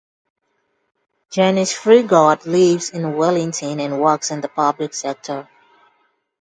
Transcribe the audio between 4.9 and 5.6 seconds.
sector.